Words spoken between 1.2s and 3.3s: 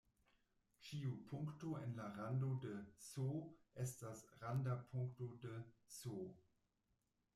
punkto en la rando de "S"